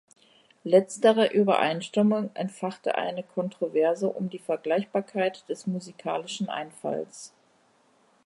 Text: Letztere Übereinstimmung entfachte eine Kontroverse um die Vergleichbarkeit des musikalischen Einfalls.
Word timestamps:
Letztere 0.63 1.27
Übereinstimmung 1.31 2.31
entfachte 2.33 2.95
eine 2.95 3.21
Kontroverse 3.21 4.07
um 4.09 4.31
die 4.31 4.39
Vergleichbarkeit 4.39 5.47
des 5.47 5.67
musikalischen 5.67 6.49
Einfalls. 6.49 7.33